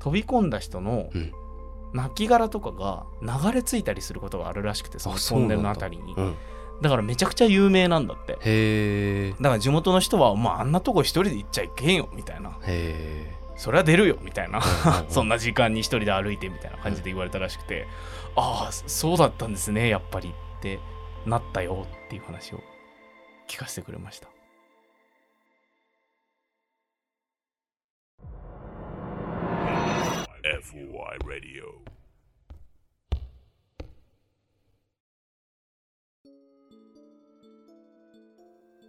[0.00, 1.32] 飛び込んだ人のうん
[1.92, 5.88] 亡骸とかが流れ着いたりすることがあるらしくて、そのあトンネルのあそうなんだ。
[5.88, 6.14] たりに。
[6.14, 6.34] うん。
[6.80, 8.32] だからめちゃくちゃ有名なんだって。
[8.32, 9.30] へえ。
[9.40, 12.58] だから地元の人は、まあ、あんなとこ一人で行っちゃいけんよみたいな。
[12.62, 14.60] へそれは出るよみたいな。
[14.60, 17.86] え そんな時間に一人で歩いてみたいな感じで言われたらしくて、
[18.34, 20.80] ああそうだったんですねやっぱりって
[21.26, 22.60] なったよっていう話を
[23.48, 24.28] 聞かせてくれました
[30.44, 31.62] FOI Radio.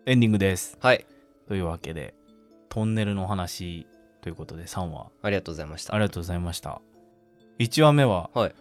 [0.07, 0.79] エンディングです。
[0.81, 1.05] はい。
[1.47, 2.15] というわけで
[2.69, 3.85] トンネルの話
[4.21, 5.93] ということで3話ありがとうございました。
[5.93, 6.81] ありがとうございました。
[7.59, 8.55] 1話目は、はい。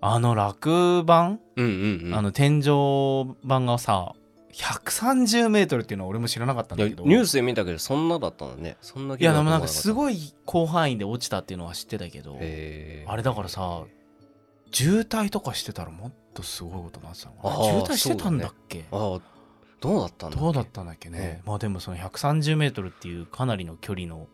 [0.00, 2.14] あの落盤、うんうんうん。
[2.16, 4.16] あの天井板がさ
[4.52, 7.04] 130メートルっていうのは俺も知らなかったんだけど。
[7.04, 8.76] ニュースで見たけどそんなだったんだね。
[8.80, 13.82] そんないやでもなんかすいごい広範囲で落ちたっていうのは知ってたけどあれだからさ
[14.70, 17.64] 渋滞とかしてたらもっとすごいことになってたのかな。
[17.64, 19.20] 渋滞してたんだっけ、ああ
[19.80, 24.28] どうだったんだどうだったんだっけね、ねまあでもその130メートルっていうかなりの距離の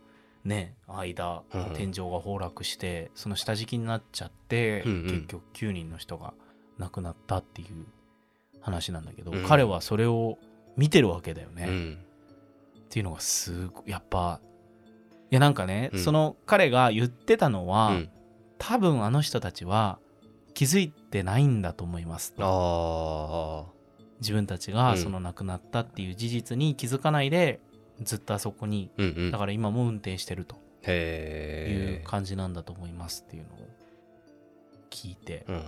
[0.45, 1.75] ね間、うん。
[1.75, 5.03] 天井が崩落してその下敷きになっちゃって、うんうん。
[5.05, 6.35] 結局9人の人が
[6.79, 7.87] 亡くなったっていう
[8.65, 9.45] 話なんだけど、うん。
[9.45, 10.39] 彼はそれを
[10.77, 11.99] 見てるわけだよね、っうん。
[12.89, 14.41] ていうのがすごいやっぱ
[15.31, 16.01] いやなんかね、うん。
[16.01, 18.11] その彼が言ってたのは、うん。
[18.59, 19.99] 多分あの人たちは
[20.55, 22.43] 気づいてないんだと思いますと。
[22.43, 23.73] あ
[24.21, 24.77] 自分たちうん。
[24.77, 27.61] がその亡くなったっていう事実に気づかないで
[28.03, 29.31] ずっとあそこにあうんうん。
[29.31, 30.57] だから今も運転してると。
[30.87, 33.69] いう感じなんだと思いますっていうのを
[34.91, 35.45] 聞いて。
[35.49, 35.65] うん。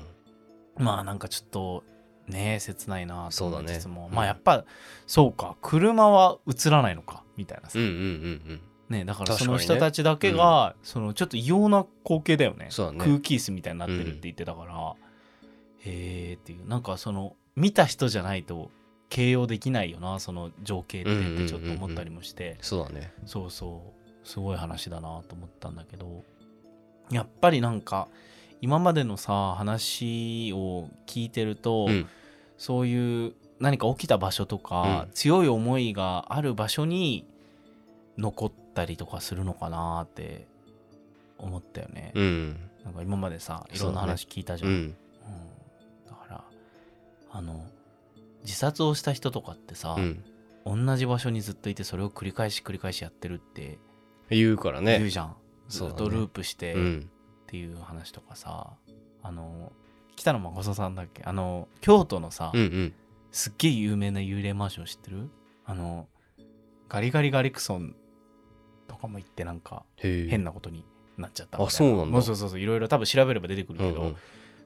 [0.79, 1.85] まあなんかちょっと
[2.29, 4.65] ね切ないなと思いつつも、ねまあやっぱ
[5.07, 5.57] そうか。
[5.63, 8.05] 車は映らないのかみたいなさ、うんうんうんう
[8.55, 8.61] ん。
[8.89, 12.69] ねだからその人たちだけが、そのちょっと異様な光景だよね。
[12.71, 12.99] そうだね。
[12.99, 14.95] 空気椅子みたいになってるって言ってたから、
[15.81, 16.69] へえっていう。
[16.69, 18.71] なんかその見た人じゃないと
[19.09, 23.13] 形容できないよなその情景ってってちょっと思ったりもして、そうだね。
[23.27, 23.93] そうそ
[24.25, 24.29] う。
[24.29, 26.25] すごい話だなと思ったんだけど。
[27.09, 28.09] やっぱりなんか
[28.61, 32.07] 今までのさ話を聞いてると、うん。
[32.59, 35.13] そういう何か起きた場所とか、うん。
[35.13, 37.27] 強い思いがある場所に
[38.19, 40.47] 残ったりとかするのかなって
[41.39, 42.57] 思ったよね、うん。
[42.85, 44.75] なんか今までさいろんな話聞いたじゃ、うん。
[44.75, 44.97] んうん。
[46.07, 46.45] だから
[47.31, 47.67] あの
[48.43, 50.25] 自殺をした人とかってさ、うん
[50.67, 53.79] 同じ場所にずっといてそれを繰り返し繰り返しやってるって
[54.31, 55.37] 言うからね言うじゃん、
[55.69, 57.11] ずっとループしてっうん
[57.47, 58.73] ていう話とかさ、
[59.23, 59.73] あの
[60.17, 61.23] 北野誠さんだっけ？
[61.25, 62.95] あの京都のさ、うんうん。
[63.33, 65.29] すっげえ有名な幽霊マンション知ってる？
[65.65, 66.09] あの
[66.89, 67.95] ガリガリガリクソン
[68.89, 70.85] とかも行ってなんか変なことに
[71.19, 72.23] なっちゃったあそうなんだ。
[72.23, 74.17] そうそうそういろいろ多分調べれば出てくるけど、うんうん。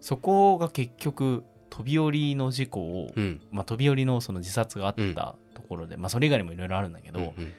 [0.00, 3.40] そこが結局飛び降りの事故を、うん。
[3.50, 7.52] まあ、飛び降りのその自殺があったところで、まあそれ以外にもいろいろあるんだけど、うんうん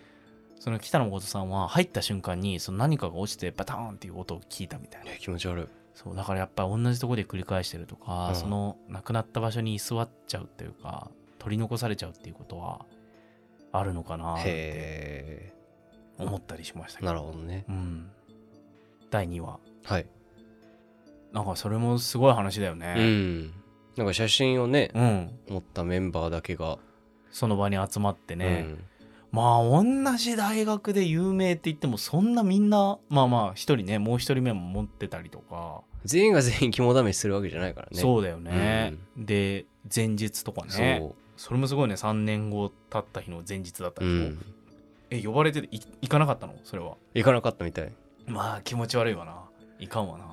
[0.62, 5.12] その北野誠さんは入った瞬間にその何かが落ちてバターンっていう音を聞いたみたいな。
[5.12, 5.66] え気持ち悪い。
[5.96, 8.36] そうだからやっぱ同じところで繰り返してるとか、うん。
[8.36, 12.86] その亡くなった場所に居座っちゃうっていうか取り残されちゃうっていうことは
[13.72, 15.54] あるのかなってへ
[16.20, 17.14] 思ったりしましたえけど。
[17.14, 17.66] なるほどね。
[17.68, 18.12] うん、
[19.10, 19.58] 第2話。
[19.84, 20.06] はい。
[21.34, 23.48] なんかそれもすごい話だようねん。
[23.98, 26.78] なんか写真をねうん、持ったメンバーだけが。
[27.32, 28.84] その場に集まってね、うん
[29.32, 29.84] まあ同
[30.18, 38.00] じ大学で有名って言ってもそんなみんなまあまあ一人ねもう一人目も持ってたりとか、全員が全員肝試しするわけじゃないからね。
[38.00, 41.14] そうだよね、で前日とかね。
[41.38, 41.96] そそれもすごいね。
[41.96, 44.46] 3年後経った日の前日だったう、うん、
[45.10, 46.54] え呼ばれててい行かなかったの？
[46.64, 46.98] それは。
[47.16, 47.92] 行かなかったみたい。
[48.28, 49.36] まあ気持ち悪いわな。
[49.80, 50.26] いかんわな。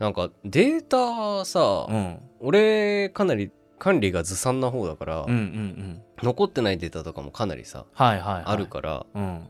[0.00, 2.18] なんかデータさ、うん。
[2.40, 6.02] 俺かなり管理がずさんな方だから、うんうんうん。
[6.22, 9.44] 残ってないデータとかもかなりさ、はいはい、はい、あるからうん。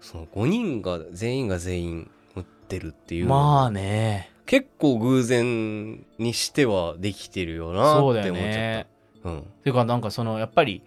[0.00, 4.32] その5人が全員が全員持ってるっていうのまあね。
[4.44, 8.86] 結構偶然にしてはできてるよなそうだよって思っちゃね
[9.20, 9.30] った。
[9.30, 9.42] うん。
[9.62, 10.82] ていうかなんかそのやっぱり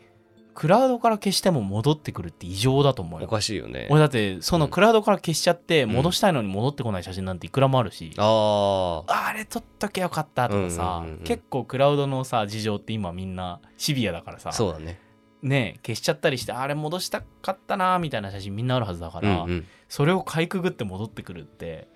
[0.54, 3.88] クラウドから消しても戻ってくるって異常だと思うおよかしいよね。
[3.90, 4.72] 俺だってそのうん。
[4.72, 5.90] クラウドから消しちゃってん。
[5.90, 11.24] 戻したいのに戻ってこない写真なんていくらもあるし、ああああれ撮っとけよかったとかさ、うんうんうんうん。
[11.24, 14.52] 結構クラウドのさ事情って今みんなシビアだからさ。
[14.52, 15.00] そうだね。
[15.42, 19.66] ね消しちゃったりしてあれ戻したかったなみたいな写真みんなあるはずだから、うんうん。
[19.90, 21.88] それをかいくぐって戻ってくるって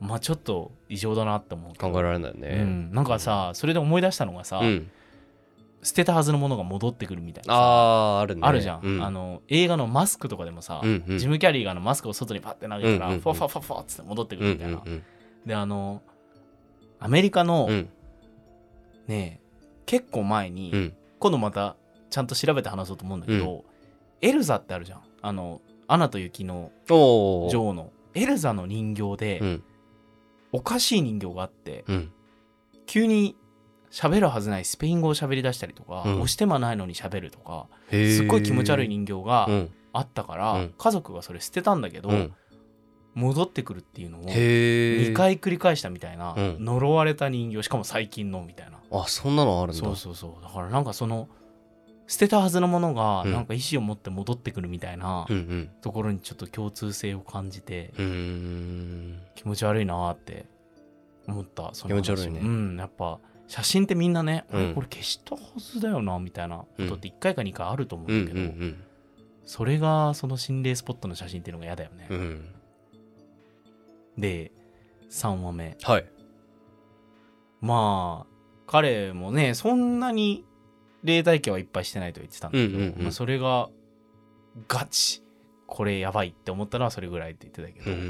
[0.00, 4.90] まあちょっと異常だなって思う考えられないようねん、なんかさそれで思い出したのがさ、うん
[5.84, 8.40] 捨てたはずのものが戻ってくるみたいなさあああるね。
[8.42, 11.18] あるじゃん、うあの映画のマスクとかでもさ、うんうん。
[11.18, 13.20] ジム・キャリーがあのマスクを外にパッて投げたら、うんうんうん。
[13.20, 15.02] ファファファファっつって戻ってくうんるみたいな、うんうん
[15.46, 16.00] であの
[16.98, 17.88] アメリカの、うん。
[19.06, 19.40] ね
[19.84, 20.94] 結構前に、うん。
[21.18, 21.76] 今度また
[22.08, 23.64] ちゃんと調べて話そうと思うんだけど、
[24.22, 25.02] エルザってあるじゃん。
[25.20, 27.90] あの「アナと雪の女王」の。
[28.14, 29.64] エルザの人形で、うん。
[30.52, 32.12] おかしい人形があってうん。
[32.86, 33.36] 急に
[33.94, 36.14] 喋るはずないスペイン語を喋り出したりとか、うん。
[36.16, 39.70] 押してもないのに喋るとかすっごい気持ち悪い人形がうん。
[39.92, 40.74] あったから、うん。
[40.76, 42.32] 家族がそれ捨てたんだけど、うん。
[43.14, 46.56] 戻ってくるっていうのをへえ2回繰り返したみたいな、うん。
[46.64, 48.80] 呪われた人形しかも最近のみたいな。
[48.90, 49.80] あそんなのあるんだ。
[49.80, 50.42] そうそうそう。
[50.42, 51.28] だからなんかその
[52.08, 53.32] 捨てたはずのものがうん。
[53.32, 55.24] なんか意思を持って戻ってくるみたいな
[55.82, 57.92] ところにちょっと共通性を感じて
[59.36, 60.46] 気持ち悪いなーって
[61.28, 62.02] 思ったその話。
[62.02, 62.40] 気持ち悪いね。
[62.40, 64.74] うんやっぱ写真ってみんなね、うん。
[64.74, 68.76] これ消したはずだよなみたいなことって1回か2回あると思うんうんだけど、
[69.44, 72.54] それがその心霊スポットの写真っていうのが嫌だよね、うん。
[74.18, 74.50] で
[75.10, 75.76] 3話目。
[75.82, 76.06] はい。
[77.60, 78.34] まあ
[78.66, 80.44] 彼もねそんなに
[81.02, 83.68] 霊体験はいっぱいしてないと言ってたんだけど、まあ、それが
[84.68, 85.22] ガチ
[85.66, 88.06] これやばいって思ったのはそれぐらいって言ってたけど、うー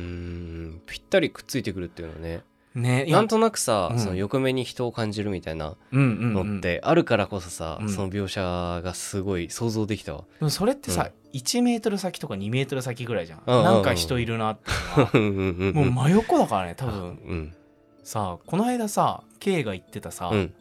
[0.77, 2.43] んぴったりくっついてくるっていうのはね
[2.75, 3.99] ねなんとなくさ、うん。
[3.99, 6.53] その横目に人を感じるみたいなうんうんうん。
[6.53, 7.89] のってあるからこそさ、うん。
[7.89, 8.43] その描写
[8.83, 10.25] がすごい想像できたわ。
[10.39, 13.55] でもそれってさ、1メートル先とか2メートル先ぐらいじゃん、うん。
[13.55, 14.71] うんうんなんか人いるなって
[15.19, 15.85] いうのは。
[15.85, 17.03] もう真横だからね多分。
[17.03, 17.55] うん。
[18.03, 20.55] さこの間さ K が言ってたさ、うん。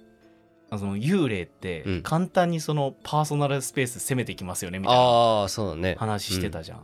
[0.69, 2.01] あその幽霊ってうん。
[2.03, 5.47] 簡単にそのパーソナルスペース攻めてきますよねみたいな。
[5.97, 6.79] 話してたじゃん、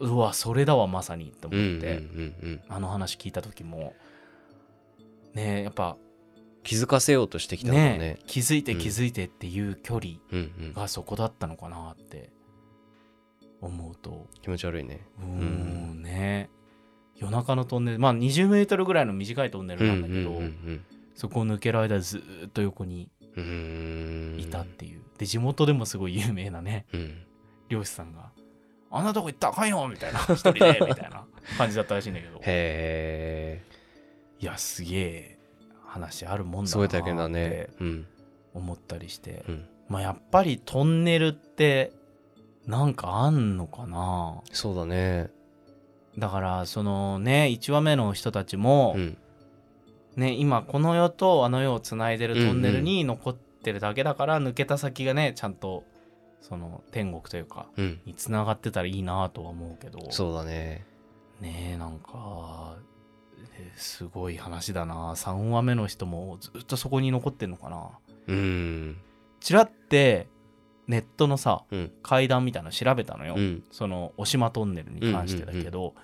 [0.00, 1.46] うわそれだわまさにって。
[1.46, 2.60] 思うんうんって、うんうん。
[2.68, 3.94] あの話聞いた時も
[5.38, 5.96] ねえやっぱ
[6.64, 7.98] 気づかせようとしてきたんだね。
[7.98, 8.78] ね気づいてうん。
[8.78, 12.30] 気づいてっていう距離がそこだったのかなって
[13.60, 14.26] 思うと。
[14.42, 15.06] 気持ち悪いね。
[15.18, 16.02] うーん。
[16.02, 16.50] ね。
[17.16, 20.40] 夜中のトンネルまあ20メートルぐらいの短いトンネルなんだけど、
[21.14, 23.10] そこを抜ける間ずーっと横に
[24.38, 27.22] いたっていう、で地元でもすごい有名なねうん。
[27.68, 28.30] 漁師さんが
[28.90, 31.24] 「あんなとこ行ったらあかんよ」みたいな一人でみたいな
[31.56, 32.38] 感じだったらしいんだけど。
[32.42, 33.62] へ
[34.40, 35.38] いやすげえ
[35.84, 37.70] 話あるもんだなっねて。
[37.80, 38.06] うん。
[38.54, 39.66] 思ったりして、うん。
[39.88, 41.92] まあやっぱりトンネルって
[42.66, 45.30] なんかあんのかなそうだね。
[46.18, 49.18] だからそのね1話目の人たちも、うん。
[50.16, 55.84] ね今この世とあの世をつないでるトンネルに残ってるだけだから、抜けた先がねちゃんと
[56.40, 58.00] その天国というかうん。
[58.04, 60.10] につながってたらいいなとは思うけど。
[60.10, 60.84] そうだね。
[61.40, 62.87] ねえなんかえ
[63.76, 65.12] すごい話だな。
[65.14, 67.90] 3話目の人もずっとそこに残ってんのかな。
[68.26, 68.96] うん。
[69.40, 70.26] ちらって
[70.86, 71.92] ネットのさうん。
[72.02, 73.64] 階段みたいなの調べたのよ、うん。
[73.70, 75.94] その渡島トンネルに関してだけど、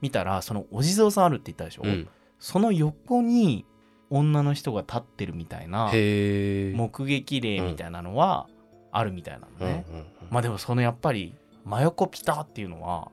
[0.00, 2.08] 見たらそのお地蔵さんあるって言ったでしょ、うん。
[2.38, 3.64] その横に
[4.10, 5.90] 女の人が立ってるみたいな。
[5.92, 8.48] 目撃例みたいなのは
[8.90, 10.06] あるみたいなのね、うんうんうん。
[10.30, 13.10] まあでもそのやっぱり真横ピタっていうのは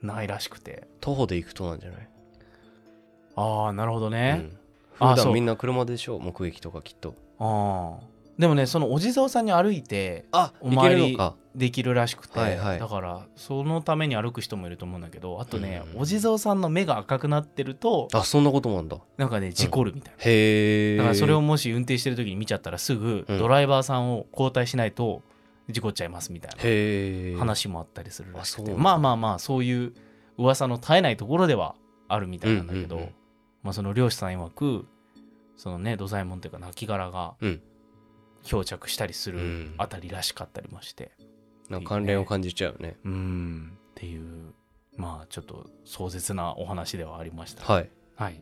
[0.00, 0.86] ないらしくて。
[1.00, 2.08] 徒歩で行くとなんじゃない？
[3.40, 4.50] ああなるほどね、
[5.00, 5.08] うん。
[5.14, 6.18] 普段みんな車でしょ？
[6.18, 7.14] 目撃とかきっと。
[7.38, 11.18] ああでもねそのお地蔵さんに歩いてあお参り
[11.56, 12.78] できるらしくて、はいはい。
[12.78, 16.00] だからそのために歩く人もいると思うんだけどあとね、うん。
[16.02, 18.98] お地蔵さんの目が赤くなってるとあそんなこともあんだ。
[19.16, 23.38] なんかね事故るみたいな、へえだからそれをもし運転してる時に見ちゃったらすぐうん。
[23.38, 25.22] ドライバーさんを交代しないと
[25.68, 28.72] 事故っちゃいますみたいな話もあったりするらしくて。
[28.72, 29.92] まあまあまあそういう
[30.38, 31.74] 噂の絶えないところでは
[32.08, 33.14] あるみたいなんだけど、うんうんうん
[33.62, 34.86] まあ、その漁師さん曰く
[35.56, 37.60] そのね土左衛門というか亡骸がうん。
[38.44, 39.74] 漂着したりするうん。
[39.78, 41.10] あたりらしかったりもして。
[41.68, 42.96] なんか関連を感じちゃうね。
[43.04, 43.72] うん。
[43.90, 44.54] っていう
[44.96, 47.70] まあちょっと壮絶なお話ではありました。
[47.70, 47.90] はい。
[48.14, 48.40] はい。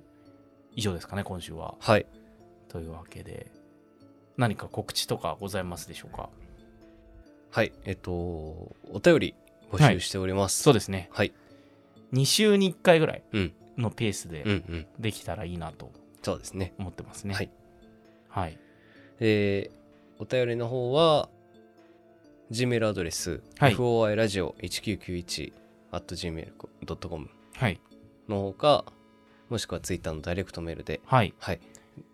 [0.75, 1.75] 以上ですかね今週は。
[1.81, 2.07] はい。
[2.69, 3.51] というわけで。
[4.37, 6.29] 何か告知とかございますでしょうか？
[7.51, 7.73] はい。
[7.87, 9.35] えっとお便り
[9.73, 10.63] 募集しております。
[10.63, 11.09] そうですね。
[11.11, 11.33] はい。
[12.13, 13.23] 2週に1回ぐらい。
[13.33, 14.87] うんのペースうんでうん。
[14.99, 15.91] できたらいいなと
[16.23, 16.75] そうですね。
[16.79, 17.35] 思ってますね。
[17.35, 17.51] はい。
[18.29, 18.59] はい。
[19.21, 19.77] えー
[20.19, 21.29] お便りの方は
[22.51, 23.75] Gmail アドレス、はい。
[23.75, 25.53] foiradio1991
[25.93, 27.81] at gmail.com はい。
[28.29, 28.85] の方か
[29.51, 31.01] もしくは Twitter のダイレクトメールで。
[31.05, 31.35] はい。
[31.39, 31.61] はい。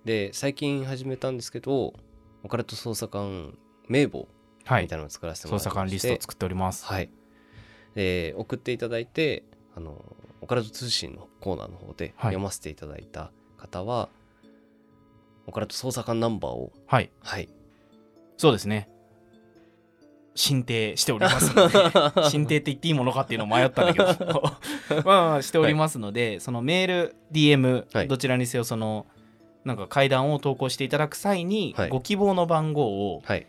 [0.04, 1.94] で最近始めたんですけど
[2.44, 3.56] オカルト捜査官
[3.88, 4.28] 名簿
[4.64, 4.82] はい。
[4.84, 6.08] みたいなのを作らせてもら捜査官ってまして。
[6.08, 6.84] リストを作っております。
[6.86, 7.10] はい。
[7.94, 9.44] で送っていただいて
[9.76, 12.32] あのオカルト通信のコーナーの方ではい。
[12.32, 14.08] 読ませていただいた方は、
[15.46, 17.10] オカルト捜査官ナンバーをはい。
[17.20, 17.48] はい。
[18.36, 18.88] そうですね。
[20.34, 21.74] 進呈しておりますので
[22.28, 24.42] 進呈って言っていいものかっていうのを迷ったんだけど。
[25.04, 28.08] まあまあしておりますので、そのメール DM、はい。
[28.08, 29.06] どちらにせよその
[29.64, 31.88] なんか階段を投稿していただく際に、はい。
[31.88, 33.46] ご希望の番号をはい。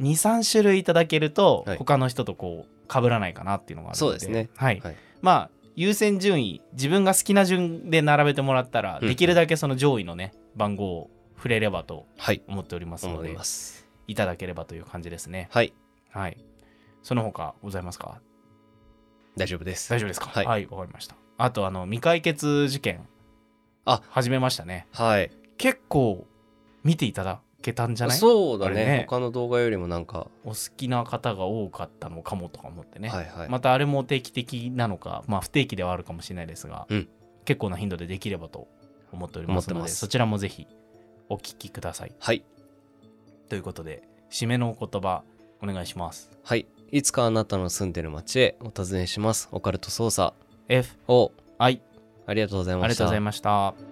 [0.00, 1.78] 23種類いただけると、はい。
[1.78, 3.98] 他の人とこう被らないかなっていうのがあるので。
[3.98, 4.50] そうですね。
[4.56, 4.96] はい、はい。
[5.20, 9.08] まあ優先順位自分が好きな順で並べてもらったら、うん。
[9.08, 12.42] できるだけその上位のね番号を触れればとはい。
[12.48, 13.42] 思っておりますので思い
[14.08, 15.48] いただければという感じですね。
[15.52, 15.72] はい。
[16.10, 16.36] はい。
[17.04, 18.20] その他ございますか？
[19.36, 19.88] 大丈夫です。
[19.90, 20.26] 大丈夫ですか？
[20.26, 20.46] はい。
[20.46, 21.14] はいわ、かりました。
[21.36, 23.06] あとあの未解決事件
[23.84, 24.02] あ。
[24.10, 24.88] 始めましたね。
[24.92, 25.30] はい。
[25.58, 26.26] 結構
[26.82, 28.16] 見ていただけたんじゃない？
[28.16, 28.74] そうだね。
[28.84, 29.06] ね。
[29.08, 30.28] 他の動画よりもなんか。
[30.44, 37.08] お好きな方が多かったのかもとか思ってね、はいはい、またあれも定期的なのかまあ不定期ではあるかもしれないですが、うん。
[37.44, 38.68] 結構な頻度でできればと
[39.10, 40.66] 思っておりますのでそちらもぜひ
[41.28, 42.12] お聞きください。
[42.18, 42.44] はい。
[43.48, 45.22] ということで締めのお言葉
[45.62, 46.30] お願いします。
[46.44, 46.66] はい。
[46.90, 49.48] いつかあなたの住んでる街へお尋ねします。
[49.52, 50.34] オカルト捜査
[50.68, 51.80] F を I
[52.26, 52.84] ありがとうございました。
[52.84, 53.87] ありがとうございました